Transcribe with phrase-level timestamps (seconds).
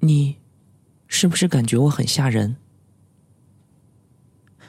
[0.00, 0.38] 你
[1.06, 2.56] 是不是感觉我很吓人？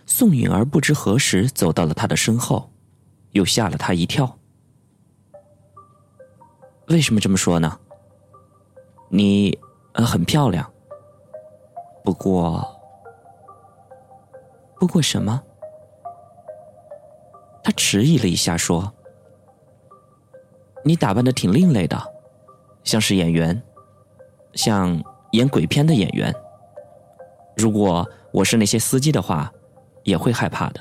[0.05, 2.72] 宋允儿不知何时走到了他的身后，
[3.32, 4.38] 又吓了他一跳。
[6.88, 7.80] 为什么这么说呢？
[9.10, 9.57] 你
[9.93, 10.71] 呃很漂亮，
[12.04, 12.68] 不过，
[14.80, 15.43] 不过什么？
[17.64, 18.91] 他迟疑了一下，说
[20.84, 22.02] ：“你打扮的挺另类的，
[22.84, 23.61] 像是演员，
[24.54, 26.34] 像演鬼片的演员。
[27.55, 29.52] 如果我是那些司机的话，
[30.03, 30.80] 也会害怕的。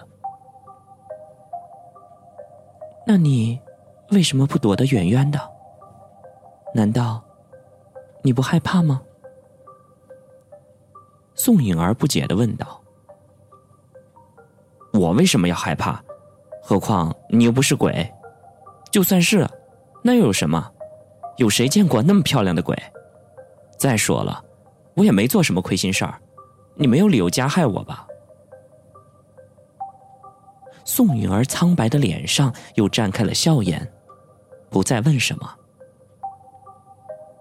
[3.07, 3.59] 那你
[4.11, 5.41] 为什么不躲得远远的？
[6.75, 7.23] 难道
[8.23, 9.03] 你不害怕吗？”
[11.35, 12.81] 宋颖儿不解的问道
[14.93, 16.03] ：“我为什么要害怕？”
[16.63, 18.13] 何况你又不是鬼，
[18.91, 19.49] 就算是，
[20.03, 20.71] 那又有什么？
[21.39, 22.77] 有谁见过那么漂亮的鬼？
[23.79, 24.45] 再说了，
[24.99, 26.21] 我也没做什么亏心事儿，
[26.75, 28.05] 你没有理由加害我吧？
[30.85, 33.93] 宋允儿苍白的脸上又绽开了笑颜，
[34.69, 35.55] 不再问什么。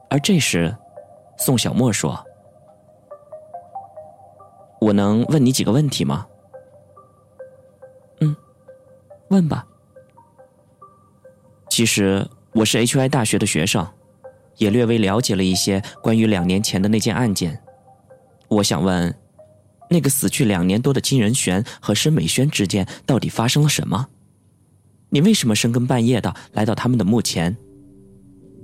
[0.09, 0.75] 而这时，
[1.37, 2.23] 宋小沫说
[4.79, 6.27] ：“我能问你几个问题吗？”
[8.21, 8.35] 嗯
[9.29, 9.65] 问吧。
[11.69, 13.87] 其实我是 HY 大学的学生，
[14.57, 17.61] 也略微了解了一些关于两年前的那件案件。
[18.47, 19.13] 我想问，
[19.89, 24.07] 那个死去两年多的金仁玄和申美轩之间到底发生了什么？
[25.09, 27.55] 你为什么深更半夜的来到他们的墓前？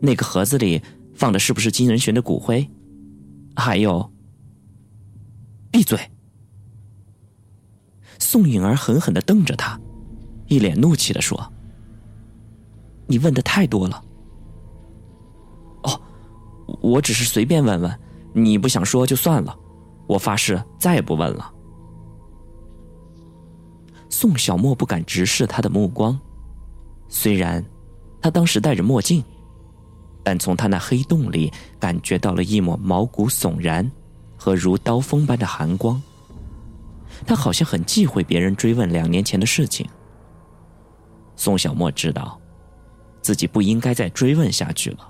[0.02, 0.82] 那个盒子里
[1.14, 2.70] 放的是不是金仁玄的骨灰？
[3.56, 4.12] 还有，
[5.72, 6.00] 闭嘴！
[8.20, 9.80] 宋颖儿狠狠的瞪着他。
[10.48, 11.52] 一脸怒气的说
[13.08, 14.04] ：“你问的太多了。
[16.82, 18.00] 我只是随便问问，
[18.34, 19.58] 你不想说就算了，
[20.08, 21.52] 我发誓再也不问了。”
[24.10, 26.20] 宋小沫不敢直视他的目光，
[27.08, 27.64] 虽然
[28.22, 29.24] 他当时戴着墨镜，
[30.24, 33.92] 但从他那黑洞里感觉到了一抹毛骨悚然
[34.38, 36.02] 和如刀锋般的寒光。
[37.26, 39.88] 他好像很忌讳别人追问两年前的事情。
[41.36, 42.40] 宋小沫知道，
[43.22, 45.10] 自己不应该再追问下去了。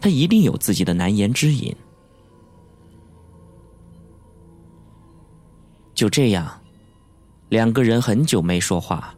[0.00, 1.74] 他一定有自己的难言之隐。
[5.94, 6.60] 就这样，
[7.48, 9.14] 两个人很久没说话。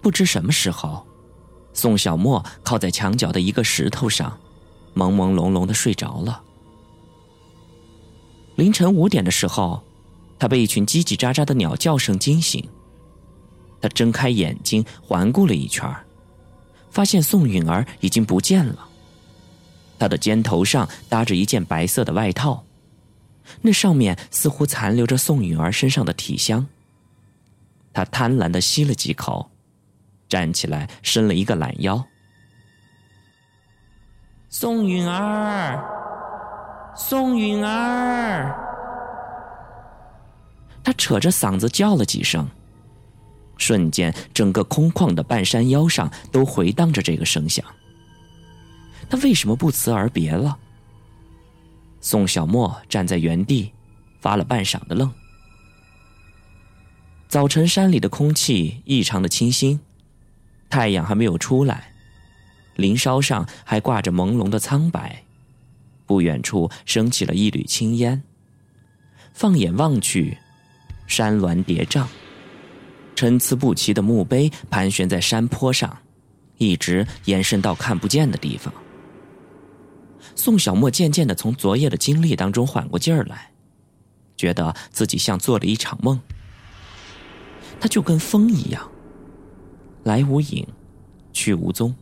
[0.00, 1.06] 不知什么时候，
[1.74, 4.38] 宋小沫靠在墙角的一个石头上，
[4.94, 6.42] 朦朦胧胧的睡着了。
[8.56, 9.82] 凌晨五点的时候，
[10.38, 12.66] 他被一群叽叽喳喳的鸟叫声惊醒。
[13.80, 15.94] 他睁开眼睛，环顾了一圈
[16.90, 18.88] 发现宋允儿已经不见了。
[20.00, 22.64] 他的肩头上搭着一件白色的外套，
[23.60, 26.66] 那上面似乎残留着宋允儿身上的体香。
[27.92, 29.50] 他贪婪的吸了几口，
[30.26, 32.02] 站起来，伸了一个懒腰。
[34.48, 35.84] 宋允儿，
[36.96, 38.56] 宋允儿，
[40.82, 42.48] 他扯着嗓子叫了几声。
[43.58, 47.62] 瞬间，整个空旷的半山腰上都回荡着这个声响。
[49.10, 50.56] 他为什么不辞而别了？
[52.00, 53.72] 宋小沫站在原地，
[54.20, 55.12] 发了半晌的愣。
[57.28, 59.78] 早晨山里的空气异常的清新，
[60.70, 61.92] 太阳还没有出来，
[62.76, 65.24] 林梢上还挂着朦胧的苍白，
[66.06, 68.22] 不远处升起了一缕青烟。
[69.32, 70.38] 放眼望去，
[71.06, 72.06] 山峦叠嶂。
[73.16, 75.98] 参差不齐的墓碑盘旋在山坡上，
[76.56, 78.72] 一直延伸到看不见的地方。
[80.34, 83.52] 宋小沫渐渐的从昨夜的经历当中缓过劲儿来，
[84.36, 86.20] 觉得自己像做了一场梦。
[87.80, 88.90] 他就跟风一样，
[90.04, 90.66] 来无影，
[91.32, 91.94] 去无踪。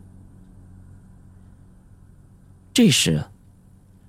[2.72, 3.24] 这时，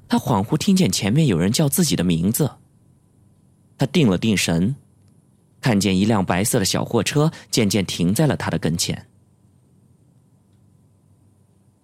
[0.07, 2.51] 他恍惚听见前面有人叫自己的名字。
[3.77, 4.75] 他定了定神。
[5.62, 9.07] 看见一辆白色的小货车渐渐停在了他的跟前。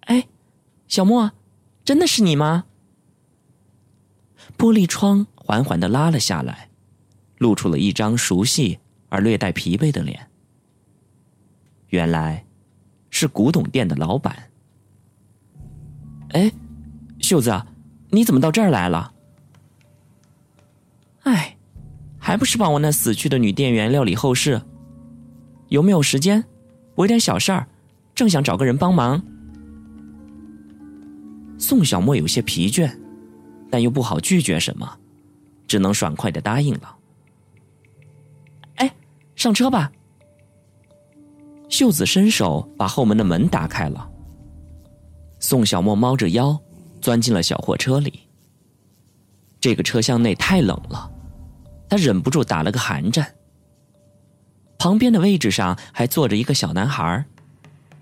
[0.00, 0.26] 哎，
[0.88, 1.30] 小莫，
[1.86, 2.64] 真的是你吗？
[4.58, 6.68] 玻璃窗缓缓的拉了下来，
[7.38, 10.28] 露出了一张熟悉而略带疲惫的脸。
[11.90, 12.44] 原来，
[13.08, 14.50] 是古董店的老板。
[16.30, 16.50] 哎，
[17.20, 17.62] 秀子，
[18.10, 19.14] 你怎么到这儿来了？
[21.22, 21.52] 哎。
[22.18, 24.60] 还不是帮我那死去的女店员料理后事，
[25.68, 26.44] 有没有时间？
[26.96, 27.68] 我有点小事儿，
[28.16, 29.22] 正想找个人帮忙。
[31.58, 32.90] 宋小沫有些疲倦，
[33.70, 34.98] 但又不好拒绝什么，
[35.66, 36.96] 只能爽快的答应了。
[38.76, 38.94] 哎，
[39.34, 39.90] 上车吧。
[41.68, 44.08] 秀子伸手把后门的门打开了。
[45.40, 46.58] 宋小沫猫着腰，
[47.00, 48.20] 钻进了小货车里。
[49.60, 51.10] 这个车厢内太冷了，
[51.88, 53.34] 他忍不住打了个寒战。
[54.78, 57.24] 旁边的位置上还坐着一个小男孩，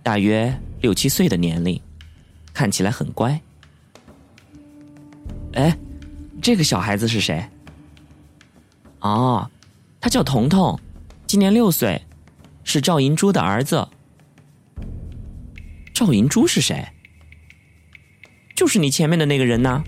[0.02, 1.80] 大约六七岁的年龄，
[2.54, 3.38] 看起来很乖。
[5.52, 5.76] 哎，
[6.40, 7.44] 这个小孩子是谁？
[9.00, 9.50] 哦，
[10.00, 10.80] 他叫彤彤，
[11.26, 12.00] 今年六岁，
[12.62, 13.88] 是赵银珠的儿子。
[15.92, 16.88] 赵银珠是谁？
[18.56, 19.84] 就是你前面的那个人呐，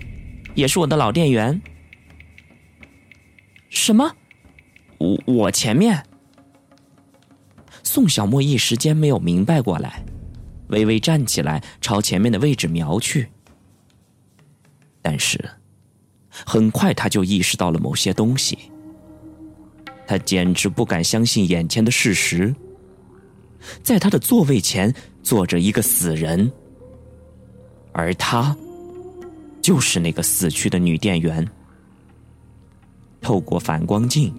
[0.53, 1.61] 也是我的老店员。
[3.69, 4.15] 什么？
[4.97, 6.03] 我我前面？
[7.83, 10.03] 宋小沫一时间没有明白过来，
[10.67, 13.29] 微微站起来，朝前面的位置瞄去。
[15.01, 15.39] 但是，
[16.29, 18.57] 很快他就意识到了某些东西。
[20.05, 22.55] 他简直不敢相信眼前的事实，
[23.83, 26.51] 在他的座位前坐着一个死人，
[27.91, 28.55] 而他
[29.61, 31.45] 就是那个死去的女店员。
[33.19, 34.33] 透过反光镜，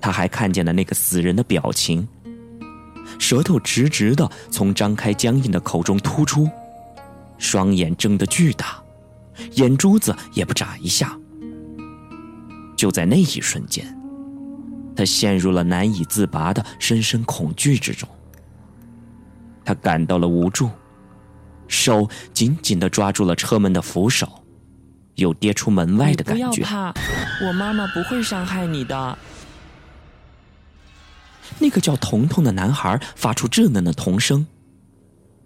[0.00, 2.06] 他还看见了那个死人的表情。
[3.22, 6.50] 舌头直直的从张开僵硬的口中突出，
[7.38, 8.82] 双眼睁得巨大，
[9.52, 11.16] 眼珠子也不眨一下。
[12.76, 13.96] 就在那一瞬间，
[14.96, 18.08] 他陷入了难以自拔的深深恐惧之中。
[19.64, 20.68] 他感到了无助，
[21.68, 24.28] 手紧紧的抓住了车门的扶手，
[25.14, 26.50] 有跌出门外的感觉。
[26.50, 26.92] 不要怕，
[27.46, 29.16] 我妈妈不会伤害你的。
[31.62, 34.44] 那个叫彤彤的男孩发出稚嫩的童声，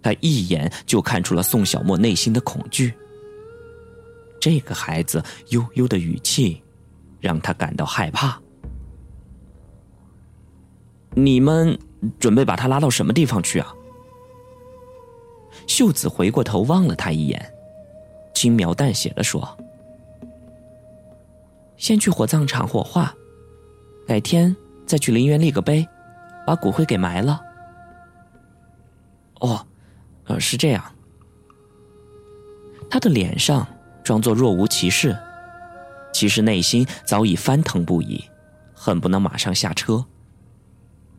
[0.01, 2.91] 他一眼就看出了宋小沫内心的恐惧。
[4.41, 6.59] 这个孩子悠悠的语气，
[7.19, 8.41] 让他感到害怕。
[11.13, 11.77] 你们
[12.19, 13.71] 准备把他拉到什么地方去啊？
[15.67, 17.53] 秀子回过头望了他一眼，
[18.33, 19.55] 轻描淡写的说
[21.77, 23.13] ：“先去火葬场火化，
[24.07, 24.55] 改天
[24.87, 25.87] 再去陵园立个碑。”
[26.47, 27.41] 把骨灰给埋了。
[29.41, 29.67] 哦，
[30.23, 30.81] 呃，是这样。
[32.89, 33.67] 他的脸上
[34.01, 35.13] 装作若无其事，
[36.13, 38.23] 其实内心早已翻腾不已，
[38.73, 40.05] 恨不能马上下车。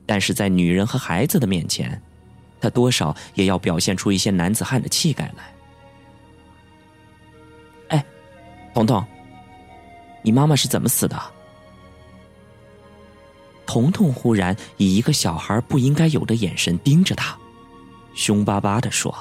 [0.06, 2.00] 但是在女人和孩子的面前，
[2.58, 5.54] 他多少也要表现出一些男子汉的气概来。
[7.88, 8.06] 哎，
[8.72, 9.04] 彤彤，
[10.22, 11.20] 你妈妈是怎么死的？
[13.68, 17.36] 彤彤忽然以一个小孩不应该有的眼神盯着他，
[18.14, 19.14] 凶巴巴的说：“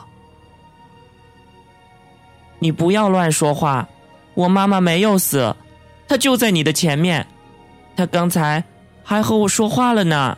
[2.58, 3.86] 你不要乱说话，
[4.36, 5.54] 我妈妈没有死，
[6.08, 7.28] 她就在你的前面，
[7.98, 8.64] 她刚才
[9.04, 10.38] 还和我说话了呢。”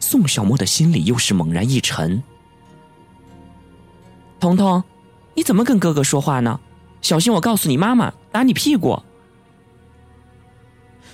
[0.00, 2.20] 宋小沫的心里又是猛然一沉。
[4.40, 4.82] 彤彤，
[5.34, 6.58] 你怎么跟哥哥说话呢？
[7.00, 9.00] 小心我告诉你妈妈，打你屁股。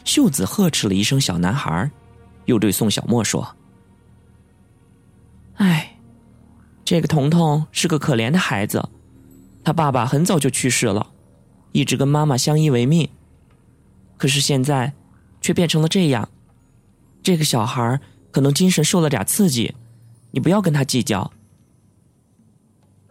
[0.04, 1.90] 秀子呵斥了一声小男孩，
[2.44, 3.56] 又对宋小沫说
[5.56, 5.96] ：“哎，
[6.84, 8.86] 这个彤彤是个可怜的孩子，
[9.64, 11.10] 他爸爸很早就去世了，
[11.72, 13.08] 一直跟妈妈相依为命。
[14.18, 14.92] 可是现在，
[15.40, 16.28] 却变成了这样。
[17.22, 17.98] 这个小孩
[18.30, 19.74] 可能精神受了点刺激，
[20.30, 21.32] 你不要跟他计较。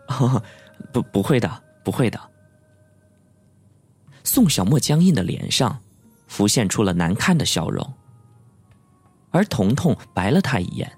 [0.94, 2.20] 不，不会的，不会的。”
[4.24, 5.82] 宋小沫僵硬的脸上。
[6.34, 7.94] 浮现出了难看的笑容，
[9.30, 10.92] 而彤彤白了他一眼，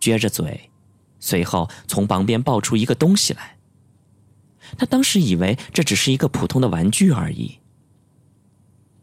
[0.00, 0.68] 撅着嘴，
[1.20, 3.56] 随后从旁边抱出一个东西来。
[4.76, 7.56] 他当时以为这只是一个普通的玩具而已，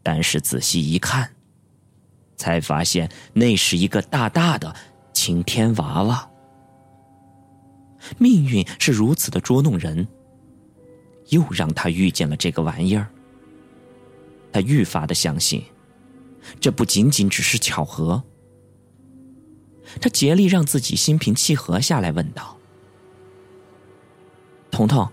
[0.02, 1.34] 但是仔细一看，
[2.36, 4.76] 才发现那是一个大大的
[5.14, 6.30] 晴天娃娃。
[8.18, 10.06] 命运是如此的捉弄人，
[11.30, 13.08] 又让他遇见了这个玩意儿。
[14.56, 15.62] 他愈发的相信，
[16.58, 18.22] 这不仅仅只是巧合。
[20.00, 22.56] 他竭力让自己心平气和下来，问道
[24.72, 25.06] ：“彤彤，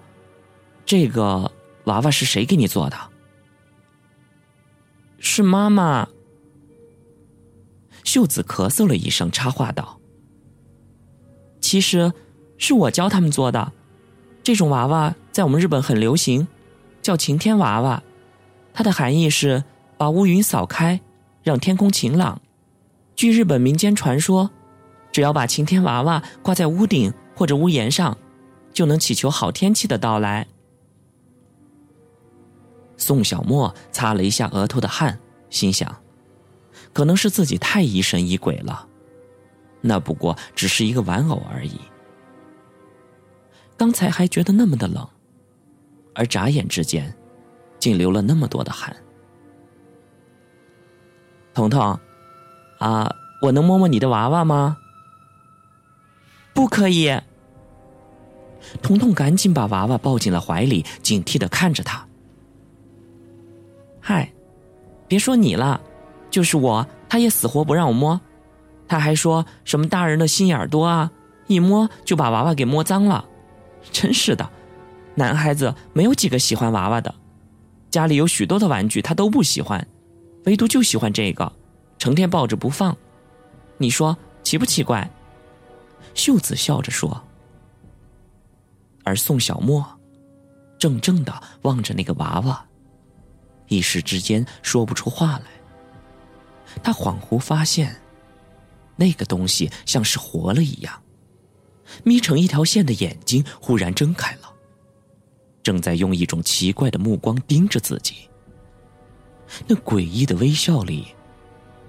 [0.85, 1.51] 这个
[1.83, 2.97] 娃娃是谁给你做的
[5.19, 6.07] ？”“是妈妈。”
[8.05, 10.00] 秀子咳嗽了一声，插话道
[11.59, 12.13] ：“其实，
[12.57, 13.73] 是我教他们做的。
[14.41, 16.47] 这种娃娃在我们日本很流行，
[17.01, 18.01] 叫晴天娃娃。”
[18.74, 19.63] 它的含义是
[19.98, 21.00] 把乌云扫开，
[21.44, 22.42] 让天空晴朗。
[23.15, 24.50] 据日本民间传说，
[25.12, 28.18] 只要把晴天娃娃挂在屋顶或者屋檐上，
[28.74, 30.48] 就能祈求好天气的到来。
[32.98, 35.96] 宋小沫擦了一下额头的汗，心想：
[36.92, 38.88] 可能是自己太疑神疑鬼了，
[39.82, 41.80] 那不过只是一个玩偶而已。
[43.77, 45.08] 刚才还觉得那么的冷，
[46.15, 47.13] 而眨眼之间，
[47.83, 48.95] 竟流了那么多的汗。
[51.53, 51.99] 彤彤，
[52.79, 54.77] 啊，我能摸摸你的娃娃吗？
[56.53, 57.13] 不可以。
[58.81, 62.07] 彤彤赶紧把娃娃抱进了怀里，警惕的看着他。
[63.99, 64.31] 嗨，
[65.09, 65.81] 别说你了，
[66.31, 68.21] 就是我，他也死活不让我摸。
[68.87, 71.11] 他还说什么大人的心眼多啊，
[71.47, 73.25] 一摸就把娃娃给摸脏了。
[73.91, 74.49] 真是的，
[75.15, 77.13] 男孩子没有几个喜欢娃娃的，
[77.93, 79.88] 家里有许多的玩具他都不喜欢，
[80.45, 81.53] 唯独就喜欢这个，
[82.00, 82.97] 成天抱着不放。
[83.77, 85.07] 你说奇不奇怪？
[86.15, 87.23] 秀子笑着说。
[89.03, 89.85] 而宋小沫，
[90.79, 92.65] 怔怔的望着那个娃娃，
[93.67, 95.45] 一时之间说不出话来。
[96.81, 97.95] 他恍惚发现，
[98.95, 101.00] 那个东西像是活了一样，
[102.03, 104.51] 眯成一条线的眼睛忽然睁开了，
[105.63, 108.29] 正在用一种奇怪的目光盯着自己。
[109.67, 111.08] 那诡异的微笑里，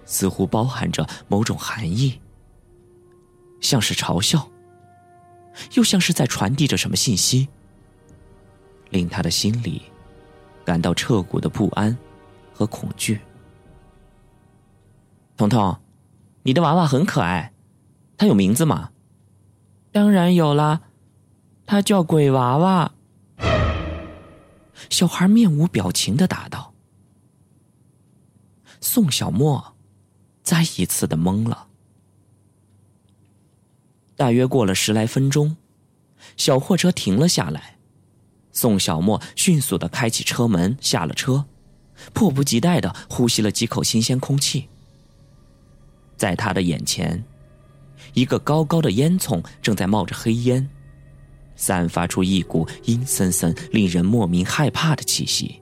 [0.05, 2.21] 似乎包含着某种含义，
[3.61, 4.49] 像是嘲笑。
[5.75, 7.49] 又像是在传递着什么信息，
[8.91, 9.83] 令他的心里
[10.65, 11.97] 感到彻骨的不安
[12.53, 13.21] 和恐惧。
[15.37, 15.77] 彤彤，
[16.43, 17.53] 你的娃娃很可爱，
[18.17, 18.91] 它有名字吗？
[19.93, 20.81] 当然有啦，
[21.67, 22.93] 它叫鬼娃娃。
[24.91, 26.75] 小孩面无表情的答道。
[28.81, 29.77] 宋小莫
[30.43, 31.69] 再一次的懵了。
[34.17, 35.57] 大约过了十来分钟，
[36.37, 37.79] 小货车停了下来。
[38.53, 41.45] 宋小莫迅速的开启车门，下了车，
[42.13, 44.69] 迫不及待的呼吸了几口新鲜空气。
[46.17, 47.25] 在他的眼前，
[48.13, 50.71] 一个高高的烟囱正在冒着黑烟，
[51.57, 55.61] 散发出一股阴森森、令人莫名害怕的气息。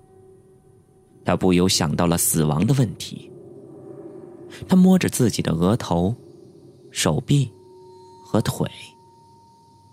[1.25, 3.30] 他不由想到了死亡的问题。
[4.68, 6.14] 他摸着自己的额头、
[6.90, 7.50] 手臂。
[8.25, 8.66] 和腿，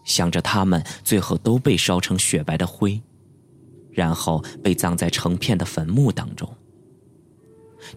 [0.05, 2.97] 想着他们最后都被烧成雪白的灰，
[3.91, 6.49] 然后被葬在成片的坟墓当中。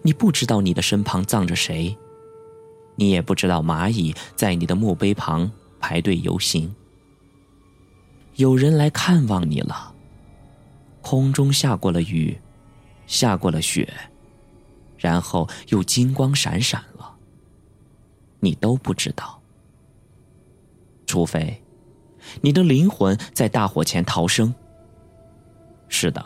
[0.01, 1.97] 你不知道你的身旁葬着谁，
[2.97, 6.75] 你也不知道蚂蚁在你的墓碑旁排队游行。
[8.35, 9.93] 有人来看望你了，
[11.01, 12.37] 空中下过了雨，
[13.05, 13.91] 下过了雪，
[14.97, 17.15] 然后又金光闪闪了，
[18.39, 19.39] 你都不知道。
[21.05, 21.61] 除非，
[22.41, 24.53] 你的灵魂在大火前逃生。
[25.87, 26.25] 是的，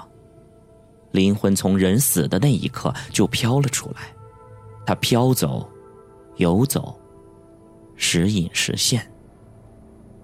[1.12, 4.16] 灵魂从人死的那一刻就飘了出来，
[4.86, 5.70] 它飘走，
[6.38, 6.98] 游走，
[7.98, 9.12] 时隐时现，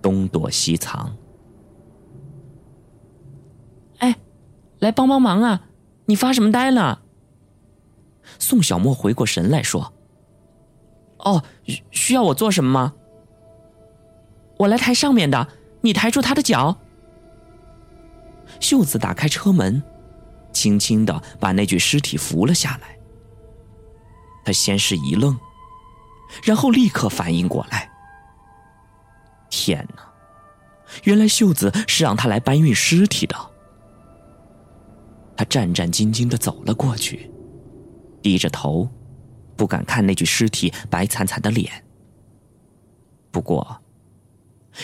[0.02, 1.14] 东躲西藏。
[3.98, 4.16] 哎，
[4.84, 5.62] 来帮帮忙啊！
[6.08, 7.00] 你发什么呆呢？
[8.38, 9.94] 宋小沫回过神来说
[11.20, 11.42] ：“哦，
[11.92, 12.94] 需要我做什么吗？”
[14.60, 15.48] 我来抬上面的，
[15.80, 16.78] 你抬住他的脚。
[18.60, 19.82] 秀子打开车门，
[20.52, 23.00] 轻轻的把那具尸体扶了下来。
[24.44, 25.40] 他先是一愣，
[26.44, 27.90] 然后立刻反应过来。
[29.50, 30.12] 天哪，
[31.06, 33.53] 原来秀子是让他来搬运尸体的。
[35.46, 37.30] 战战兢兢的走了过去，
[38.22, 38.90] 低着头，
[39.56, 41.84] 不敢看那具尸体白惨惨的脸。
[43.32, 43.80] 不过。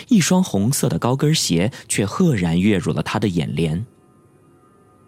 [0.07, 3.83] 一双红色的高跟鞋却赫然跃入了他的眼帘。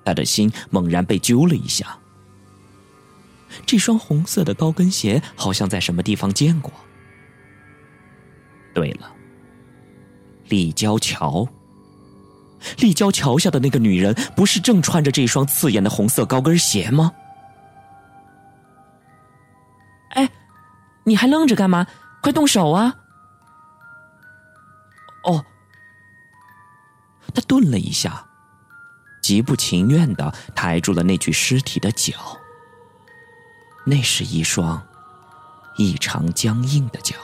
[0.03, 1.99] 他的心猛然被揪了一下。
[3.63, 6.73] 这双红色的高跟鞋好像在什么地方见过。
[8.73, 9.13] 对了，
[10.49, 11.47] 立交桥。
[12.77, 17.11] 立交桥下的那个女人，不是正穿着这双刺眼的红色高跟鞋吗？
[20.09, 20.29] 哎，
[21.03, 21.87] 你还愣着干嘛？
[22.21, 22.95] 快动手啊！
[25.23, 25.45] 哦，
[27.33, 28.25] 他顿了一下，
[29.21, 32.13] 极不情愿的抬住了那具尸体的脚。
[33.83, 34.81] 那是一双
[35.77, 37.15] 异常僵硬的脚。